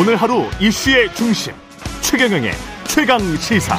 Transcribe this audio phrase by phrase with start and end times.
[0.00, 1.52] 오늘 하루 이슈의 중심
[2.00, 2.52] 최경영의
[2.86, 3.76] 최강 시사.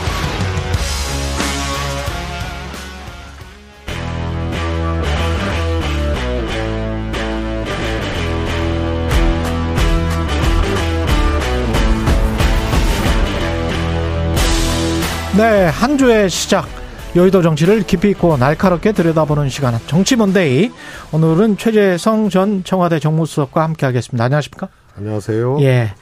[15.35, 16.67] 네, 한 주의 시작.
[17.15, 20.71] 여의도 정치를 깊이 있고 날카롭게 들여다보는 시간 정치몬데이.
[21.13, 24.23] 오늘은 최재성 전 청와대 정무수석과 함께하겠습니다.
[24.23, 24.69] 안녕하십니까?
[24.97, 25.57] 안녕하세요.
[25.61, 25.95] 예.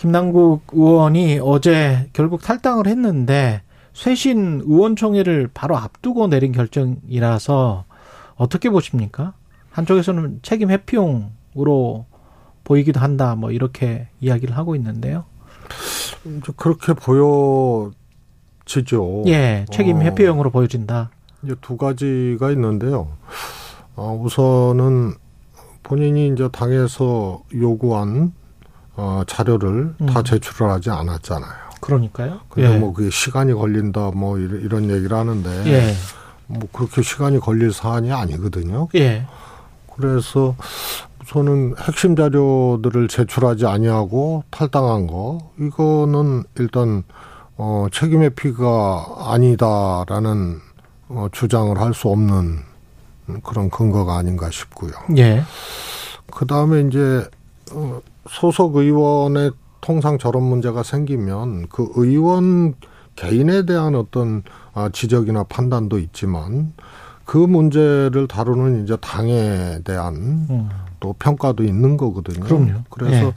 [0.00, 3.60] 김남국 의원이 어제 결국 탈당을 했는데
[3.92, 7.84] 쇄신 의원총회를 바로 앞두고 내린 결정이라서
[8.36, 9.34] 어떻게 보십니까?
[9.70, 12.06] 한쪽에서는 책임 회피용으로
[12.64, 13.34] 보이기도 한다.
[13.34, 15.26] 뭐 이렇게 이야기를 하고 있는데요.
[16.56, 17.90] 그렇게 보여
[18.64, 19.24] 지죠.
[19.26, 20.00] 예, 책임 어.
[20.00, 21.10] 회피용으로 보여진다.
[21.42, 23.08] 이제 두 가지가 있는데요.
[23.96, 25.12] 어, 우선은
[25.82, 28.32] 본인이 이제 당에서 요구한
[28.96, 30.06] 어, 자료를 음.
[30.06, 31.70] 다 제출을 하지 않았잖아요.
[31.80, 32.40] 그러니까요.
[32.48, 32.78] 근데 예.
[32.78, 35.94] 뭐 그게 시간이 걸린다 뭐 이런, 이런 얘기를 하는데 예,
[36.46, 38.88] 뭐 그렇게 시간이 걸릴 사안이 아니거든요.
[38.96, 39.26] 예,
[39.96, 40.54] 그래서
[41.22, 47.02] 우선은 핵심 자료들을 제출하지 아니하고 탈당한 거 이거는 일단
[47.56, 50.60] 어 책임 회피가 아니다라는
[51.08, 52.58] 어 주장을 할 수 없는
[53.42, 54.92] 그런 근거가 아닌가 싶고요.
[55.16, 55.42] 예,
[56.30, 57.26] 그 다음에 이제
[57.72, 59.50] 어 소속 의원의
[59.80, 62.74] 통상 저런 문제가 생기면 그 의원
[63.16, 66.72] 개인에 대한 어떤 아, 지적이나 판단도 있지만
[67.24, 70.68] 그 문제를 다루는 이제 당에 대한 음,
[71.00, 72.44] 또 평가도 있는 거거든요.
[72.44, 72.84] 그럼요.
[72.88, 73.32] 그래서 예.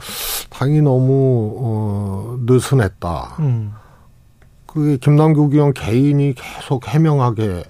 [0.50, 3.36] 당이 너무 어 느슨했다.
[3.40, 3.74] 음,
[4.68, 7.64] 그게 김남국 의원 개인이 계속 해명하게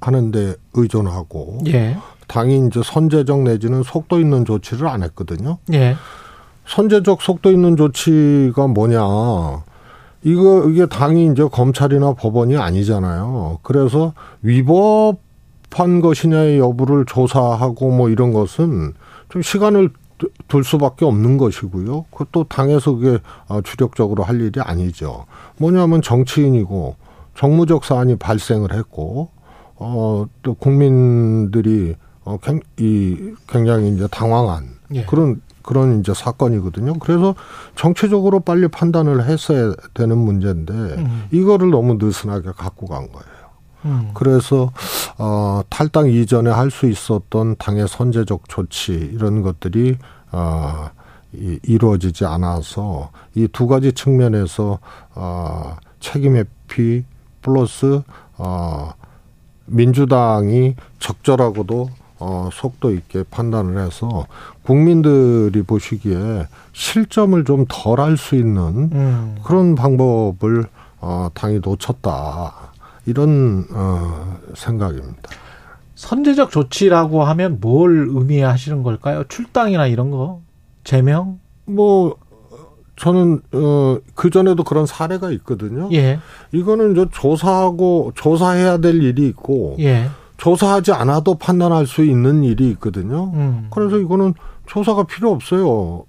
[0.00, 1.96] 하는데 의존하고 예,
[2.28, 5.58] 당이 이제 선제적 내지는 속도 있는 조치를 안 했거든요.
[5.72, 5.96] 예,
[6.66, 9.00] 선제적 속도 있는 조치가 뭐냐.
[10.24, 13.58] 이거, 이게 당이 이제 검찰이나 법원이 아니잖아요.
[13.62, 18.92] 그래서 위법한 것이냐의 여부를 조사하고 뭐 이런 것은
[19.30, 22.04] 좀 시간을 두- 둘 수밖에 없는 것이고요.
[22.12, 23.18] 그것도 당에서 그게
[23.48, 25.24] 아, 주력적으로 할 일이 아니죠.
[25.58, 26.94] 뭐냐면 정치인이고
[27.34, 29.30] 정무적 사안이 발생을 했고,
[29.76, 35.04] 어, 또 국민들이 어, 굉- 이 굉장히 이제 당황한 예.
[35.06, 36.94] 그런 그런 이제 사건이거든요.
[36.98, 37.34] 그래서
[37.76, 41.28] 정치적으로 빨리 판단을 했어야 되는 문제인데 음.
[41.30, 43.42] 이거를 너무 느슨하게 갖고 간 거예요.
[43.84, 44.70] 음, 그래서
[45.18, 49.98] 어 탈당 이전에 할 수 있었던 당의 선제적 조치 이런 것들이
[50.30, 50.88] 어
[51.32, 54.78] 이, 이루어지지 않아서 이 두 가지 측면에서
[55.14, 57.04] 어 책임 회피
[57.40, 58.02] 플러스
[58.38, 58.92] 어
[59.66, 61.88] 민주당이 적절하고도
[62.24, 64.26] 어 속도 있게 판단을 해서
[64.62, 70.66] 국민들이 보시기에 실점을 좀 덜 할 수 있는 음, 그런 방법을
[71.00, 72.52] 어 당이 놓쳤다.
[73.06, 75.30] 이런 어 생각입니다.
[75.96, 79.24] 선제적 조치라고 하면 뭘 의미하시는 걸까요?
[79.28, 80.40] 출당이나 이런 거,
[80.84, 81.38] 제명?
[81.64, 82.16] 뭐
[82.96, 85.88] 저는 어그 전에도 그런 사례가 있거든요.
[85.92, 86.18] 예,
[86.52, 90.08] 이거는 이제 조사하고 조사해야 될 일이 있고 예,
[90.46, 93.30] 조사하지 않아도 판단할 수 있는 일이 있거든요.
[93.34, 94.34] 음, 그래서 이거는
[94.66, 96.04] 조사가 필요 없어요.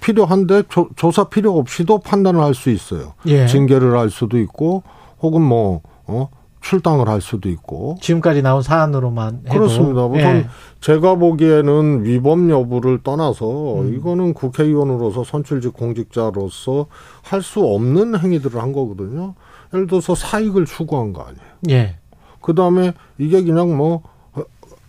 [0.00, 3.14] 필요한데 조, 조사 필요 없이도 판단을 할 수 있어요.
[3.26, 3.48] 예.
[3.48, 4.84] 징계를 할 수도 있고
[5.20, 6.28] 혹은 뭐 어,
[6.60, 10.06] 출당을 할 수도 있고 지금까지 나온 사안으로만 해도 그렇습니다.
[10.06, 10.46] 우선 예,
[10.80, 13.94] 제가 보기에는 위법 여부를 떠나서 음.
[13.96, 16.86] 이거는 국회의원으로서 선출직 공직자로서
[17.22, 19.34] 할 수 없는 행위들을 한 거거든요.
[19.72, 21.54] 예를 들어서 사익을 추구한 거 아니에요.
[21.70, 21.96] 예,
[22.44, 24.02] 그 다음에 이게 그냥 뭐
[24.34, 24.42] 어,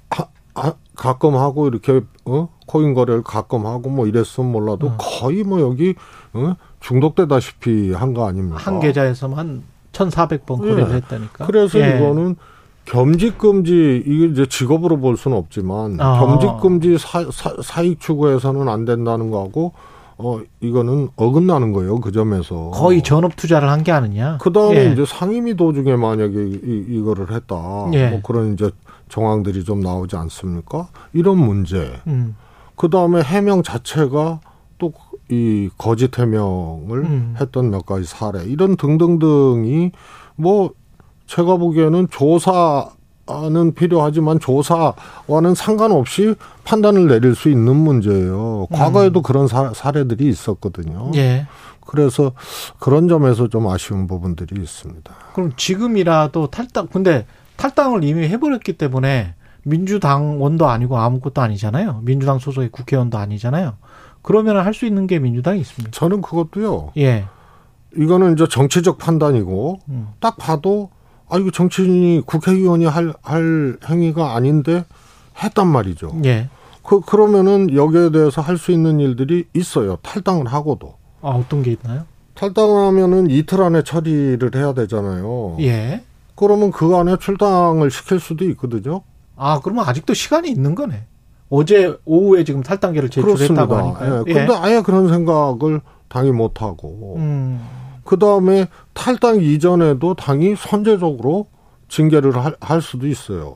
[0.10, 4.98] 하- 하- 가끔 하고 이렇게 어 코인 거래를 가끔 하고 뭐 이랬으면 몰라도 어.
[5.00, 5.96] 거의 뭐 여기
[6.34, 6.56] 어?
[6.82, 8.58] 중독되다시피 한 거 아닙니까?
[8.60, 9.64] 한 계좌에서만
[9.94, 10.70] 1,400번 예.
[10.72, 11.46] 거래를 했다니까.
[11.46, 11.96] 그래서 예.
[11.98, 12.36] 이거는
[12.84, 16.20] 겸직 금지 이게 이제 직업으로 볼 수는 없지만 아.
[16.20, 17.24] 겸직 금지 사,
[17.64, 19.72] 사, 익 추구해서는 안 된다는 거하고
[20.18, 24.38] 어 이거는 어긋나는 거예요 그 점에서 거의 전업 투자를 한 게 아니냐.
[24.42, 24.92] 그 다음에 예.
[24.94, 27.56] 이제 상임위 도중에 만약에 이, 이거를 했다
[27.94, 28.10] 예.
[28.10, 28.72] 뭐 그런 이제
[29.10, 32.36] 정황들이 좀 나오지 않습니까 이런 문제 음,
[32.76, 34.40] 그 다음에 해명 자체가
[34.78, 34.92] 또
[35.28, 37.36] 이 거짓 해명을 음.
[37.42, 39.92] 했던 몇 가지 사례 이런 등등등이
[40.36, 40.70] 뭐
[41.26, 42.92] 제가 보기에는 조사
[43.28, 48.68] 는 필요하지만 조사와는 상관없이 판단을 내릴 수 있는 문제예요.
[48.72, 51.08] 과거에도 그런 사, 사례들이 있었거든요.
[51.08, 51.16] 음.
[51.16, 51.48] 예.
[51.88, 52.34] 그래서
[52.78, 55.12] 그런 점에서 좀 아쉬운 부분들이 있습니다.
[55.34, 57.26] 그럼 지금이라도 탈당, 근데
[57.58, 59.34] 탈당을 이미 해버렸기 때문에
[59.64, 62.02] 민주당원도 아니고 아무것도 아니잖아요.
[62.04, 63.74] 민주당 소속의 국회의원도 아니잖아요.
[64.22, 65.90] 그러면 할 수 있는 게 민주당이 있습니다.
[65.92, 66.92] 저는 그것도요.
[66.98, 67.26] 예.
[67.98, 70.10] 이거는 이제 정치적 판단이고 음.
[70.20, 70.90] 딱 봐도
[71.30, 74.86] 아 이거 정치인이 국회의원이 할 할 행위가 아닌데
[75.44, 76.12] 했단 말이죠.
[76.26, 76.50] 예.
[76.84, 79.98] 그 그러면은 여기에 대해서 할 수 있는 일들이 있어요.
[80.04, 82.04] 탈당을 하고도 아, 어떤 게 있나요?
[82.36, 85.58] 탈당하면은 이틀 안에 처리를 해야 되잖아요.
[85.62, 86.04] 예.
[86.36, 89.02] 그러면 그 안에 출당을 시킬 수도 있거든요.
[89.36, 91.04] 아, 그러면 아직도 시간이 있는 거네.
[91.50, 94.26] 어제 오후에 지금 탈당계를 제출했다고 하니까요.
[94.28, 94.34] 예.
[94.34, 97.62] 근데 아예 그런 생각을 당이 못 하고 음.
[98.06, 101.48] 그 다음에 탈당 이전에도 당이 선제적으로
[101.90, 103.56] 징계를 할, 할 수도 있어요.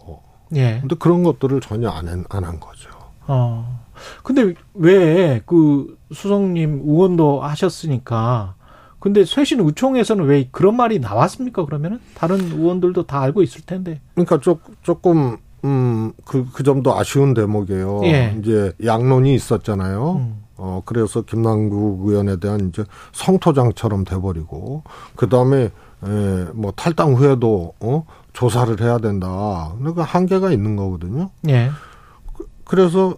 [0.56, 0.80] 예.
[0.82, 2.26] 근데 그런 것들을 전혀 안한
[2.60, 2.90] 거죠.
[3.28, 3.80] 어.
[4.24, 8.56] 근데 왜 그 수석님 의원도 하셨으니까
[9.00, 11.66] 근데 쇄신 의총에서는 왜 그런 말이 나왔습니까?
[11.66, 14.02] 그러면은 다른 의원들도 다 알고 있을 텐데.
[14.14, 18.02] 그러니까 조, 조금 음, 그, 그 점도 아쉬운 대목이에요.
[18.06, 18.36] 예.
[18.40, 20.12] 이제 양론이 있었잖아요.
[20.18, 20.44] 음.
[20.60, 22.84] 어, 그래서 김남국 의원에 대한 이제
[23.14, 24.84] 성토장처럼 돼버리고,
[25.16, 25.72] 그 다음에,
[26.04, 29.74] 에, 뭐 탈당 후에도, 어, 조사를 해야 된다.
[29.80, 31.30] 그러니까 한계가 있는 거거든요.
[31.50, 31.72] 예.
[32.64, 33.16] 그래서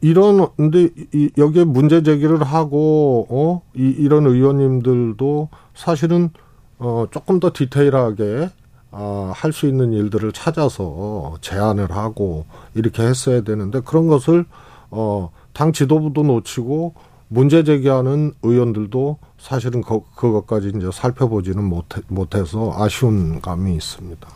[0.00, 6.30] 이런 근데 이, 여기에 문제 제기를 하고 어 이, 이런 의원님들도 사실은
[6.78, 8.48] 어 조금 더 디테일하게
[8.90, 14.46] 아, 할 수 있는 일들을 찾아서 제안을 하고 이렇게 했어야 되는데 그런 것을
[14.90, 16.94] 어, 당 지도부도 놓치고
[17.28, 24.28] 문제 제기하는 의원들도 사실은 그, 그것까지 이제 살펴보지는 못해, 못해서 아쉬운 감이 있습니다.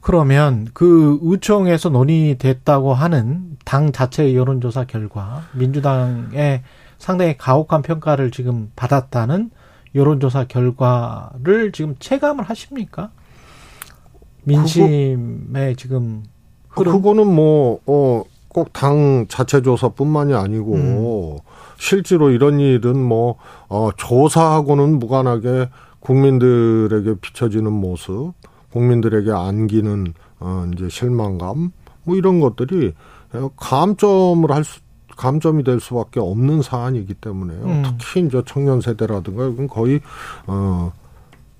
[0.00, 6.62] 그러면 그 의총에서 논의됐다고 하는 당 자체의 여론조사 결과 민주당의
[6.98, 9.50] 상당히 가혹한 평가를 지금 받았다는
[9.94, 13.10] 여론조사 결과를 지금 체감을 하십니까?
[14.42, 16.24] 민심의 지금
[16.68, 16.92] 흐름.
[16.92, 18.24] 그거는 뭐, 어,
[18.54, 21.38] 꼭 당 자체 조사뿐만이 아니고, 음.
[21.76, 23.34] 실제로 이런 일은 뭐,
[23.68, 25.68] 어, 조사하고는 무관하게
[25.98, 28.32] 국민들에게 비춰지는 모습,
[28.72, 31.72] 국민들에게 안기는, 어, 이제 실망감,
[32.04, 32.94] 뭐 이런 것들이
[33.56, 34.80] 감점을 할 수,
[35.16, 37.64] 감점이 될 수밖에 없는 사안이기 때문에요.
[37.64, 37.82] 음.
[37.98, 40.00] 특히 이제 청년 세대라든가, 이건 거의,
[40.46, 40.92] 어,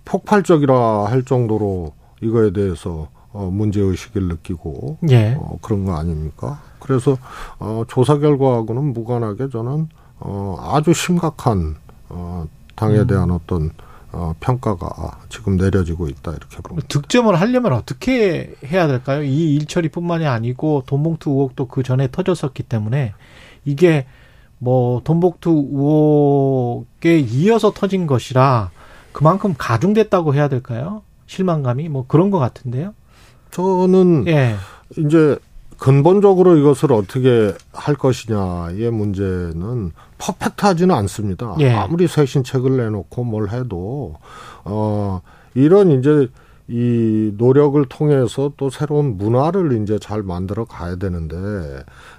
[0.05, 5.37] 폭발적이라 할 정도로 이거에 대해서 어, 문제의식을 느끼고 예.
[5.37, 6.63] 어, 그런 거 아닙니까?
[6.79, 7.19] 그래서
[7.59, 9.89] 어, 조사 결과하고는 무관하게 저는
[10.21, 11.75] 어, 아주 심각한
[12.09, 12.47] 어,
[12.77, 13.07] 당에 음.
[13.09, 13.73] 대한 어떤
[14.13, 16.87] 어, 평가가 지금 내려지고 있다 이렇게 봅니다.
[16.89, 19.25] 득점을 하려면 어떻게 해야 될까요?
[19.25, 23.15] 이 일처리뿐만이 아니고 돈봉투 의혹도 그 전에 터졌었기 때문에
[23.65, 24.07] 이게
[24.59, 28.71] 뭐 돈봉투 의혹에 이어서 터진 것이라
[29.11, 31.03] 그만큼 가중됐다고 해야 될까요?
[31.27, 32.95] 실망감이 뭐 그런 것 같은데요.
[33.55, 34.57] 저는 예.
[34.97, 35.39] 이제
[35.79, 41.55] 근본적으로 이것을 어떻게 할 것이냐의 문제는 퍼펙트하지는 않습니다.
[41.61, 41.71] 예.
[41.71, 44.17] 아무리 쇄신책을 내놓고 뭘 해도
[44.65, 45.21] 어
[45.55, 46.29] 이런 이제
[46.67, 51.37] 이 노력을 통해서 또 새로운 문화를 이제 잘 만들어 가야 되는데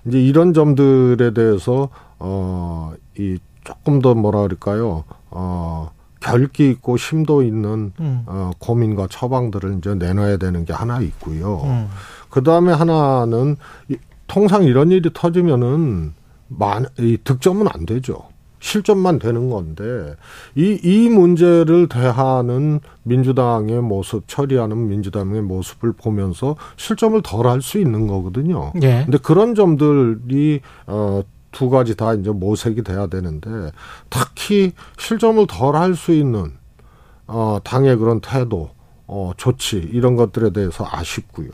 [0.05, 1.89] 이제 이런 점들에 대해서
[2.19, 5.03] 어이 조금 더 뭐라 그럴까요?
[5.31, 5.89] 어
[6.30, 8.24] 결기 있고 심도 있는 음.
[8.25, 11.62] 어 고민과 처방들을 이제 내놔야 되는 게 하나 있고요.
[11.66, 11.88] 음.
[12.30, 13.57] 그 다음에 하나는
[13.89, 16.13] 이- 통상 이런 일이 터지면은
[16.48, 18.24] 만, 이 득점은 안 되죠.
[18.60, 20.15] 실점만 되는 건데
[20.55, 28.08] 이, 이 문제를 대하는 민주당의 모습, 처리하는 민주당의 모습을 보면서 실점을 덜 할 수 있는
[28.08, 28.74] 거거든요.
[28.82, 29.03] 예.
[29.05, 31.22] 근데 그런 점들이 어,
[31.55, 33.71] 두 가지 다 이제 모색이 돼야 되는데
[34.09, 36.51] 특히 실점을 덜 할 수 있는
[37.27, 38.69] 어, 당의 그런 태도,
[39.07, 41.50] 어, 조치 이런 것들에 대해서 아쉽고요.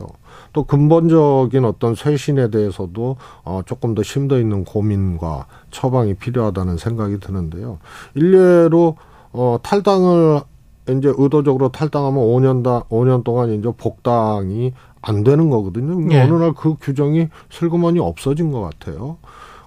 [0.52, 7.78] 또 근본적인 어떤 쇄신에 대해서도 어, 조금 더 심도 있는 고민과 처방이 필요하다는 생각이 드는데요.
[8.14, 8.96] 일례로
[9.32, 10.42] 어, 탈당을
[10.90, 16.12] 이제 의도적으로 탈당하면 5년 다 5년 동안 이제 복당이 안 되는 거거든요.
[16.12, 16.22] 예.
[16.22, 19.16] 어느 날 그 규정이 슬그머니 없어진 것 같아요.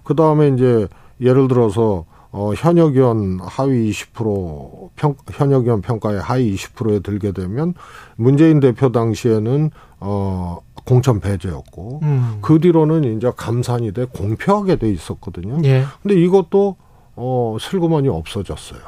[0.05, 0.87] 그 다음에 이제
[1.19, 7.73] 예를 들어서 어, 현역위원 하위 20% 평, 현역위원 평가에 하위 20%에 들게 되면
[8.15, 12.37] 문재인 대표 당시에는 어, 공천 배제였고 음.
[12.41, 15.59] 그 뒤로는 이제 감산이 돼 공표하게 돼 있었거든요.
[15.63, 15.85] 예.
[16.03, 16.75] 근데 이것도
[17.15, 18.81] 어, 슬그머니 없어졌어요.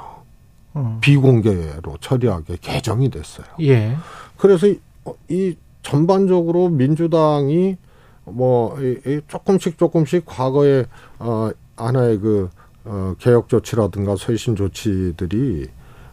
[0.76, 0.98] 음.
[1.02, 3.48] 비공개로 처리하게 개정이 됐어요.
[3.62, 3.96] 예.
[4.38, 7.78] 그래서 이, 어, 이 전반적으로 민주당이
[8.28, 8.78] 뭐
[9.28, 10.86] 조금씩 조금씩 과거에
[11.20, 12.50] 어 하나의 그
[12.86, 15.68] 어, 개혁 조치라든가 쇄신 조치들이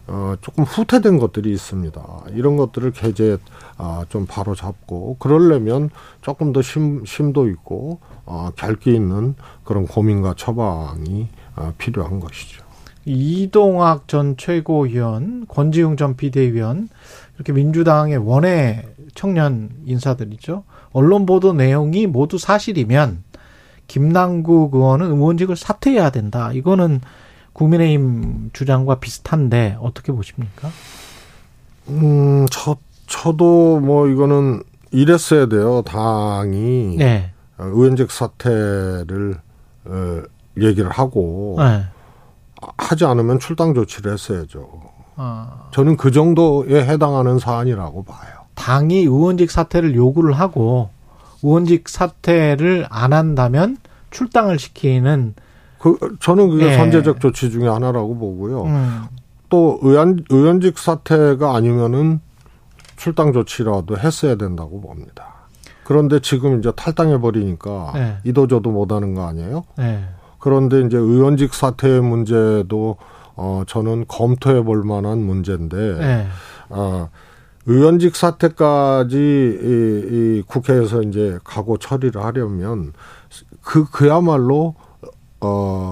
[0.07, 2.01] 어, 조금 후퇴된 것들이 있습니다.
[2.33, 3.37] 이런 것들을 개제
[3.77, 5.89] 아, 좀 바로 잡고 그러려면
[6.21, 12.63] 조금 더 심, 심도 있고 어, 결기 있는 그런 고민과 처방이 어, 필요한 것이죠.
[13.05, 16.89] 이동학 전 최고위원, 권지웅 전 비대위원
[17.35, 20.63] 이렇게 민주당의 원외 청년 인사들이죠.
[20.95, 23.25] 언론 보도 내용이 모두 사실이면
[23.87, 26.53] 김남국 의원은 의원직을 사퇴해야 된다.
[26.53, 27.01] 이거는
[27.51, 30.69] 국민의힘 주장과 비슷한데 어떻게 보십니까?
[31.89, 35.81] 음, 저, 저도 뭐 이거는 이랬어야 돼요.
[35.81, 37.33] 당이 네.
[37.57, 39.35] 의원직 사퇴를
[39.83, 40.21] 어,
[40.61, 41.83] 얘기를 하고 네.
[42.77, 44.81] 하지 않으면 출당 조치를 했어야죠.
[45.17, 48.34] 아, 저는 그 정도에 해당하는 사안이라고 봐요.
[48.55, 50.89] 당이 의원직 사퇴를 요구를 하고
[51.43, 53.77] 의원직 사퇴를 안 한다면
[54.11, 55.35] 출당을 시키는
[55.79, 56.77] 그 저는 그게 예.
[56.77, 58.63] 선제적 조치 중에 하나라고 보고요.
[58.63, 59.03] 음,
[59.49, 62.21] 또 의원 의원직 사퇴가 아니면은
[62.95, 65.35] 출당 조치라도 했어야 된다고 봅니다.
[65.83, 68.17] 그런데 지금 이제 탈당해 버리니까 네.
[68.23, 69.63] 이도저도 못하는 거 아니에요?
[69.77, 70.03] 네.
[70.39, 72.97] 그런데 이제 의원직 사퇴 문제도
[73.35, 76.27] 어 저는 검토해 볼 만한 문제인데 네.
[76.69, 77.09] 아
[77.65, 82.93] 의원직 사퇴까지 이, 이 국회에서 이제 가고 처리를 하려면
[83.61, 84.75] 그 그야말로
[85.39, 85.85] 어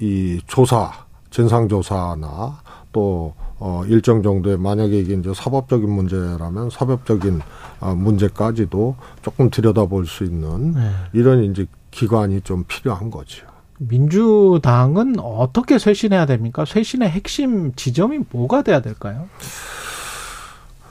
[0.00, 0.92] 이 조사
[1.30, 2.60] 진상 조사나
[2.92, 7.40] 또 어, 일정 정도의 만약에 이게 이제 사법적인 문제라면 사법적인
[7.80, 10.90] 아, 문제까지도 조금 들여다볼 수 있는 네.
[11.12, 13.46] 이런 이제 기관이 좀 필요한 거죠.
[13.78, 16.64] 민주당은 어떻게 쇄신해야 됩니까?
[16.64, 19.28] 쇄신의 핵심 지점이 뭐가 돼야 될까요?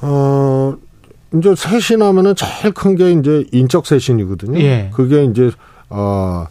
[0.01, 0.75] 어,
[1.33, 4.59] 이제 쇄신하면은 제일 큰 게 이제 인적 쇄신이거든요.
[4.59, 4.91] 예.
[4.93, 5.51] 그게 이제,
[5.89, 6.45] 어,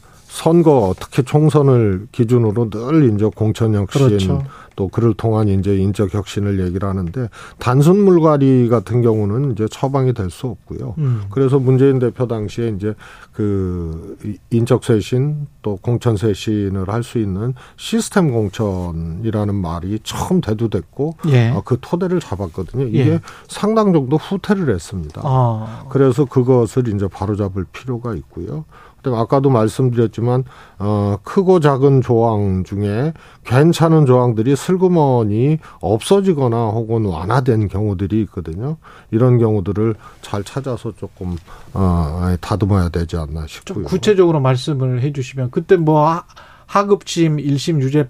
[0.46, 4.44] 선거 특히 총선을 기준으로 늘 이제 공천 혁신 그렇죠.
[4.76, 10.30] 또 그를 통한 이제 인적 혁신을 얘기를 하는데 단순 물갈이 같은 경우는 이제 처방이 될
[10.30, 10.94] 수 없고요.
[10.98, 11.22] 음.
[11.30, 12.94] 그래서 문재인 대표 당시에 이제
[13.32, 14.16] 그
[14.50, 21.50] 인적 쇄신 또 공천 쇄신을 할 수 있는 시스템 공천이라는 말이 처음 대두됐고 예.
[21.50, 22.84] 어, 그 토대를 잡았거든요.
[22.86, 23.20] 이게 예.
[23.48, 25.22] 상당 정도 후퇴를 했습니다.
[25.24, 25.88] 어.
[25.90, 28.64] 그래서 그것을 이제 바로잡을 필요가 있고요.
[29.06, 30.44] 그다음에 아까도 말씀드렸지만
[30.78, 33.12] 어 크고 작은 조항 중에
[33.44, 38.76] 괜찮은 조항들이 슬그머니 없어지거나 혹은 완화된 경우들이 있거든요.
[39.12, 41.36] 이런 경우들을 잘 찾아서 조금
[41.72, 43.84] 어 다듬어야 되지 않나 좀 싶고요.
[43.84, 46.24] 구체적으로 말씀을 해 주시면 그때 뭐 하-
[46.66, 48.08] 하급심 1심 유죄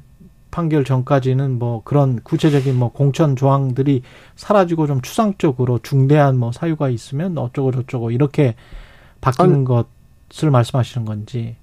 [0.50, 4.00] 판결 전까지는 뭐 그런 구체적인 뭐 공천 조항들이
[4.36, 8.54] 사라지고 좀 추상적으로 중대한 뭐 사유가 있으면 어쩌고 저쩌고 이렇게
[9.20, 9.64] 바뀌는 아니.
[10.28, 11.56] 것을 말씀하시는 건지.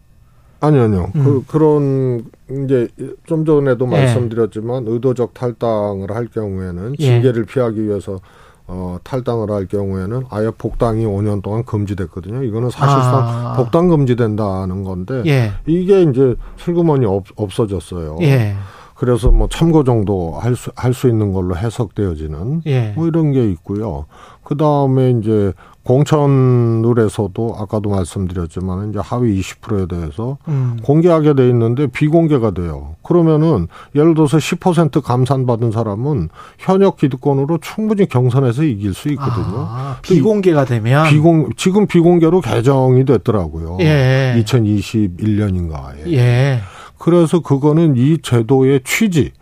[0.59, 1.11] 아니 아니요.
[1.15, 1.23] 음.
[1.23, 2.25] 그 그런
[2.63, 2.87] 이제
[3.25, 3.89] 좀 전에도 예.
[3.89, 7.03] 말씀드렸지만 의도적 탈당을 할 경우에는 예.
[7.03, 8.19] 징계를 피하기 위해서
[8.65, 12.43] 어 탈당을 할 경우에는 아예 복당이 5년 동안 금지됐거든요.
[12.43, 13.53] 이거는 사실상 아.
[13.57, 15.51] 복당 금지된다는 건데 예.
[15.65, 18.19] 이게 이제 슬그머니 없, 없어졌어요.
[18.21, 18.55] 예.
[18.95, 22.93] 그래서 뭐 참고 정도 할 수 할 수 있는 걸로 해석되어지는 예.
[22.95, 24.05] 뭐 이런 게 있고요.
[24.45, 25.51] 그 다음에 이제
[25.83, 30.77] 공천룰에서도 아까도 말씀드렸지만 이제 하위 20%에 대해서 음.
[30.81, 32.95] 공개하게 돼 있는데 비공개가 돼요.
[33.03, 39.67] 그러면은 예를 들어서 10% 감산받은 사람은 현역 기득권으로 충분히 경선에서 이길 수 있거든요.
[39.69, 43.77] 아, 비공개가 되면 비공 지금 비공개로 개정이 됐더라고요.
[43.81, 44.41] 예.
[44.45, 46.11] 2021년인가에.
[46.13, 46.61] 예.
[46.97, 49.33] 그래서 그거는 이 제도의 취지,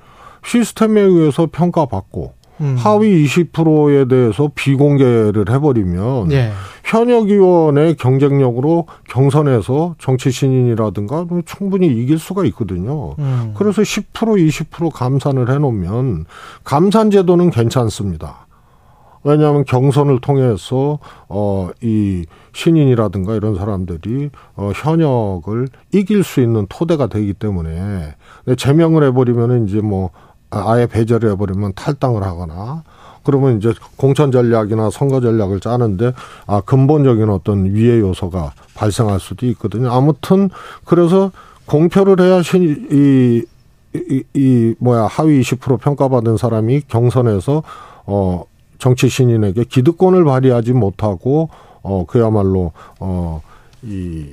[0.44, 2.76] 시스템에 의해서 평가받고 음.
[2.78, 6.52] 하위 20%에 대해서 비공개를 해버리면 예.
[6.84, 13.16] 현역 의원의 경쟁력으로 경선에서 정치 신인이라든가 충분히 이길 수가 있거든요.
[13.20, 13.54] 음.
[13.56, 16.26] 그래서 10% 20% 감산을 해놓으면
[16.64, 18.48] 감산 제도는 괜찮습니다.
[19.24, 28.16] 왜냐하면 경선을 통해서 어이 신인이라든가 이런 사람들이 어 현역을 이길 수 있는 토대가 되기 때문에
[28.58, 30.10] 제명을 해버리면은 이제 뭐
[30.52, 32.84] 아예 배제를 해버리면 탈당을 하거나
[33.24, 36.14] 그러면 이제 공천 전략이나 선거 전략을 짜는데
[36.48, 39.92] 아 근본적인 어떤 위해 요소가 발생할 수도 있거든요.
[39.92, 40.50] 아무튼
[40.86, 41.32] 그래서
[41.66, 43.44] 공표를 해야 신이 이,
[44.34, 47.64] 이 뭐야 하위 20% 평가받은 사람이 경선에서
[48.06, 48.44] 어
[48.80, 51.50] 정치 신인에게 기득권을 발휘하지 못하고
[51.84, 53.42] 어 그야말로 어
[53.84, 54.26] 이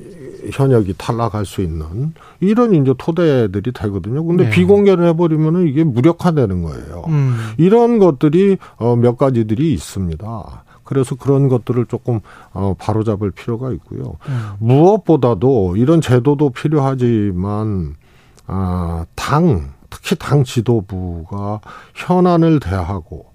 [0.52, 4.24] 현역이 탈락할 수 있는 이런 이제 토대들이 되거든요.
[4.24, 4.50] 근데 네.
[4.50, 7.04] 비공개를 해버리면은 이게 무력화되는 거예요.
[7.08, 7.34] 음.
[7.56, 10.64] 이런 것들이 어몇 가지들이 있습니다.
[10.84, 12.20] 그래서 그런 것들을 조금
[12.52, 14.16] 어 바로잡을 필요가 있고요.
[14.28, 14.50] 음.
[14.58, 17.94] 무엇보다도 이런 제도도 필요하지만
[18.46, 21.60] 아, 당 특히 당 지도부가
[21.94, 23.26] 현안을 대하고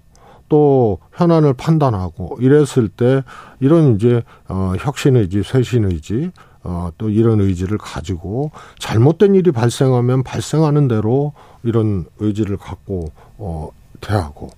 [0.54, 3.24] 또 현안을 판단하고 이랬을 때
[3.58, 6.30] 이런 이제 어 혁신 의지, 쇄신 의지
[6.62, 11.32] 어, 또 이런 의지를 가지고 잘못된 일이 발생하면 발생하는 대로
[11.64, 13.70] 이런 의지를 갖고 어,
[14.00, 14.50] 대하고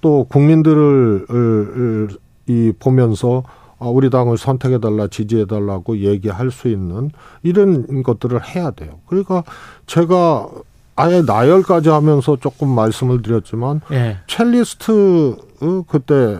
[0.00, 2.08] 또 국민들을
[2.48, 3.44] 이 보면서
[3.78, 7.12] 아, 우리 당을 선택해달라, 지지해달라고 얘기할 수 있는
[7.44, 8.98] 이런 것들을 해야 돼요.
[9.06, 9.44] 그러니까
[9.86, 10.48] 제가
[10.96, 14.18] 아예 나열까지 하면서 조금 말씀을 드렸지만 예.
[14.26, 15.36] 첼리스트
[15.88, 16.38] 그때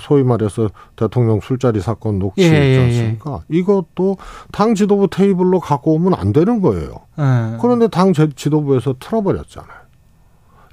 [0.00, 2.84] 소위 말해서 대통령 술자리 사건 녹취 예, 있지 예, 예.
[2.84, 3.40] 않습니까?
[3.52, 4.16] 예, 이것도
[4.52, 6.90] 당 지도부 테이블로 갖고 오면 안 되는 거예요.
[7.18, 7.58] 예.
[7.60, 9.84] 그런데 당 지도부에서 틀어버렸잖아요.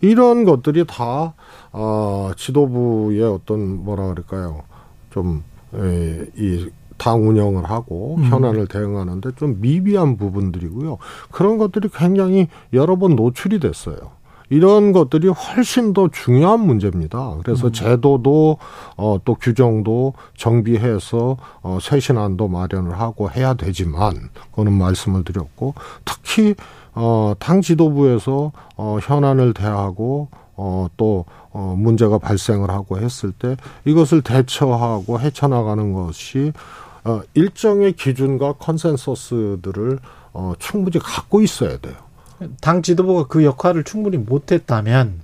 [0.02, 1.34] 이런 것들이 다
[1.72, 4.64] 어, 지도부의 어떤 뭐라 그럴까요?
[5.12, 6.70] 좀 이
[7.02, 8.26] 당 운영을 하고 음.
[8.26, 11.00] 현안을 대응하는데 좀 미비한 부분들이고요.
[11.32, 13.98] 그런 것들이 굉장히 여러 번 노출이 됐어요.
[14.50, 17.38] 이런 것들이 훨씬 더 중요한 문제입니다.
[17.42, 17.72] 그래서 음.
[17.72, 18.58] 제도도
[18.98, 24.14] 어, 또 규정도 정비해서 어, 쇄신안도 마련을 하고 해야 되지만
[24.52, 25.74] 그거는 말씀을 드렸고
[26.06, 26.54] 특히
[26.94, 34.22] 어, 당 지도부에서 어, 현안을 대하고 어, 또 어, 문제가 발생을 하고 했을 때 이것을
[34.22, 36.54] 대처하고 헤쳐나가는 것이
[37.04, 40.00] 어, 일정의 기준과 컨센서스들을
[40.34, 41.96] 어, 충분히 갖고 있어야 돼요.
[42.60, 45.22] 당 지도부가 그 역할을 충분히 못했다면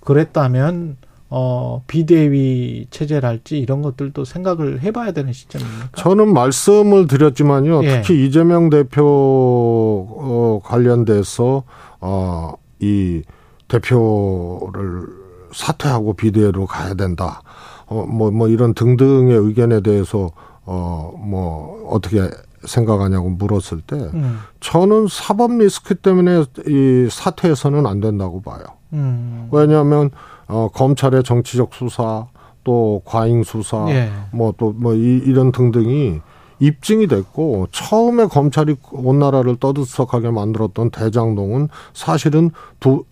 [0.00, 0.96] 그랬다면
[1.32, 5.90] 어, 비대위 체제랄지 이런 것들도 생각을 해봐야 되는 시점입니까?
[5.94, 7.84] 저는 말씀을 드렸지만요.
[7.84, 8.02] 예.
[8.02, 11.62] 특히 이재명 대표 어, 관련돼서
[12.00, 13.22] 어, 이
[13.68, 15.06] 대표를
[15.52, 17.42] 사퇴하고 비대위로 가야 된다.
[17.86, 20.32] 어, 뭐, 뭐 이런 등등의 의견에 대해서
[20.64, 22.28] 어, 뭐, 어떻게
[22.64, 24.40] 생각하냐고 물었을 때, 음.
[24.60, 28.62] 저는 사법 리스크 때문에 이 사퇴해서는 안 된다고 봐요.
[28.92, 29.48] 음.
[29.50, 30.10] 왜냐하면,
[30.46, 32.26] 어, 검찰의 정치적 수사,
[32.62, 34.10] 또 과잉 수사, 예.
[34.32, 36.20] 뭐, 또, 뭐, 이, 이런 등등이
[36.58, 43.04] 입증이 됐고, 처음에 검찰이 온 나라를 떠들썩하게 만들었던 대장동은 사실은 두,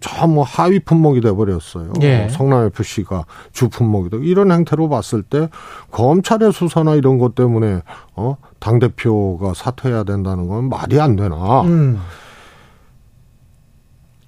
[0.00, 1.92] 저 뭐 하위 품목이 돼버렸어요.
[2.02, 2.28] 예.
[2.30, 5.50] 성남 FC가 주 품목이 되고 이런 행태로 봤을 때
[5.90, 7.82] 검찰의 수사나 이런 것 때문에
[8.14, 11.62] 어당 대표가 사퇴해야 된다는 건 말이 안 되나.
[11.62, 12.00] 음.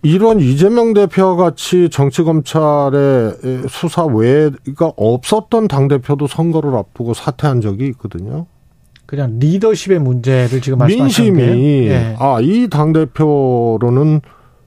[0.03, 3.39] 이런 이재명 대표와 같이 정치 검찰의
[3.69, 8.47] 수사 외가 없었던 당 대표도 선거를 앞두고 사퇴한 적이 있거든요.
[9.07, 12.15] 그냥 리더십의 문제를 지금 말씀하시는 민심이 예.
[12.19, 14.21] 아이 당 대표로는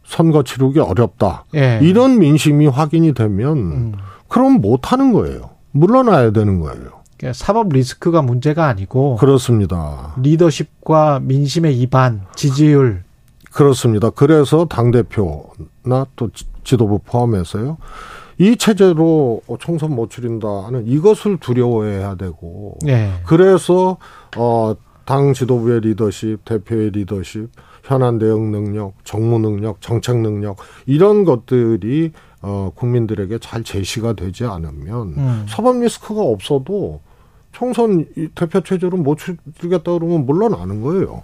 [0.09, 1.45] 선거 치르기 어렵다.
[1.55, 1.79] 예.
[1.83, 3.93] 이런 민심이 확인이 되면 음.
[4.27, 5.51] 그럼 못 하는 거예요.
[5.71, 6.99] 물러나야 되는 거예요.
[7.17, 10.15] 그러니까 사법 리스크가 문제가 아니고 그렇습니다.
[10.19, 13.03] 리더십과 민심의 이반, 지지율
[13.51, 14.09] 그렇습니다.
[14.09, 16.29] 그래서 당 대표나 또
[16.63, 17.77] 지도부 포함해서요.
[18.39, 23.13] 이 체제로 총선 못 치른다는 이것을 두려워해야 되고 네.
[23.25, 23.97] 그래서
[24.35, 27.49] 어당 지도부의 리더십, 대표의 리더십
[27.89, 32.11] 현안 대응 능력, 정무 능력, 정책 능력 이런 것들이
[32.43, 35.45] 어 국민들에게 잘 제시가 되지 않으면 음.
[35.49, 37.01] 사법 리스크가 없어도
[37.51, 41.23] 총선 대표 체제로 못 치르겠다 그러면 물러나는 거예요.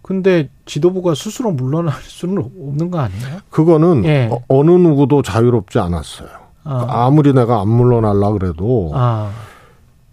[0.00, 3.40] 근데 지도부가 스스로 물러날 수는 없는 거 아니에요?
[3.50, 4.30] 그거는 예.
[4.48, 6.30] 어, 느 누구도 자유롭지 않았어요.
[6.64, 7.10] 아.
[7.10, 9.30] 무리 내가 안 물러날라 그래도 아.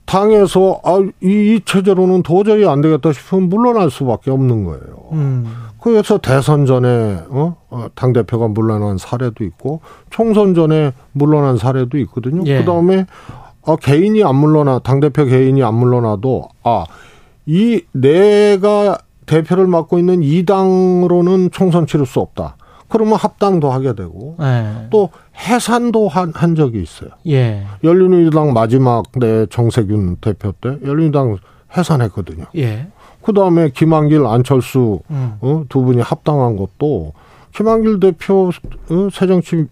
[0.09, 5.09] 당에서 아, 이, 이 체제로는 도저히 안 되겠다 싶으면 물러날 수밖에 없는 거예요.
[5.11, 5.45] 음.
[5.79, 7.55] 그래서 대선 전에 어?
[7.69, 12.43] 어당 대표가 물러난 사례도 있고 총선 전에 물러난 사례도 있거든요.
[12.45, 12.59] 예.
[12.59, 13.05] 그 다음에
[13.65, 16.85] 아, 개인이 안 물러나 당 대표 개인이 안 물러나도 아
[17.49, 22.57] 이 내가 대표를 맡고 있는 이 당으로는 총선 치를 수 없다.
[22.87, 24.87] 그러면 합당도 하게 되고 네.
[24.91, 27.09] 또 해산도 한, 한 적이 있어요.
[27.27, 27.65] 예.
[27.83, 31.37] 열린우리당 마지막 내 정세균 대표 때 열린우리당
[31.77, 32.45] 해산했거든요.
[32.57, 32.87] 예.
[33.21, 35.37] 그 다음에 김한길, 안철수 음.
[35.41, 37.13] 어, 두 분이 합당한 것도
[37.55, 38.49] 김한길 대표
[38.89, 39.67] 어, 새정치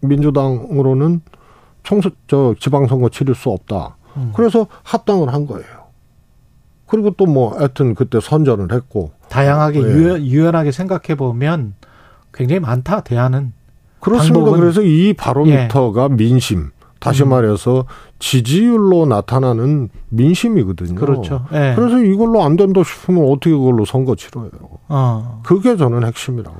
[0.00, 1.20] 민주당으로는
[1.82, 3.96] 총선 저 지방선거 치를 수 없다.
[4.16, 4.32] 음.
[4.34, 5.84] 그래서 합당을 한 거예요.
[6.86, 9.84] 그리고 또 뭐 하여튼 그때 선전을 했고 다양하게 예.
[10.22, 11.74] 유연하게 생각해 보면
[12.32, 13.52] 굉장히 많다 대안은.
[14.04, 14.50] 그렇습니다.
[14.52, 16.14] 그래서 이 바로미터가 예.
[16.14, 16.70] 민심.
[17.00, 17.30] 다시 음.
[17.30, 17.84] 말해서
[18.18, 20.94] 지지율로 나타나는 민심이거든요.
[20.94, 21.44] 그렇죠.
[21.52, 21.74] 예.
[21.76, 24.50] 그래서 이걸로 안 된다 싶으면 어떻게 그걸로 선거 치러요.
[24.88, 25.42] 어.
[25.44, 26.56] 그게 저는 핵심이라고.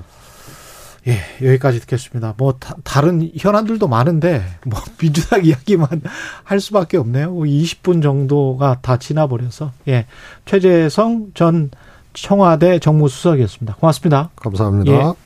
[1.07, 2.35] 예, 여기까지 듣겠습니다.
[2.38, 6.02] 뭐 다, 른 현안들도 많은데 뭐 민주당 이야기만
[6.44, 7.35] 할 수밖에 없네요.
[7.35, 10.07] 20분 정도가 다 지나 버려서 예,
[10.46, 11.70] 최재성 전
[12.14, 13.76] 청와대 정무수석이었습니다.
[13.76, 14.30] 고맙습니다.
[14.37, 14.92] 감사합니다.
[14.92, 15.14] 예.